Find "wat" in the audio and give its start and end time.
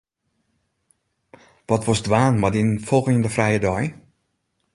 1.67-1.83